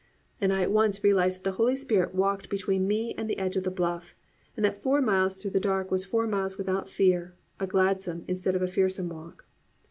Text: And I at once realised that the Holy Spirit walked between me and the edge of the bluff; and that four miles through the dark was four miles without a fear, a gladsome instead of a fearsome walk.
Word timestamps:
And 0.41 0.51
I 0.51 0.63
at 0.63 0.71
once 0.71 1.03
realised 1.03 1.37
that 1.37 1.43
the 1.43 1.57
Holy 1.57 1.75
Spirit 1.75 2.15
walked 2.15 2.49
between 2.49 2.87
me 2.87 3.13
and 3.19 3.29
the 3.29 3.37
edge 3.37 3.55
of 3.55 3.63
the 3.63 3.69
bluff; 3.69 4.15
and 4.57 4.65
that 4.65 4.81
four 4.81 4.99
miles 4.99 5.37
through 5.37 5.51
the 5.51 5.59
dark 5.59 5.91
was 5.91 6.05
four 6.05 6.25
miles 6.25 6.57
without 6.57 6.87
a 6.87 6.91
fear, 6.91 7.35
a 7.59 7.67
gladsome 7.67 8.25
instead 8.27 8.55
of 8.55 8.63
a 8.63 8.67
fearsome 8.67 9.09
walk. 9.09 9.45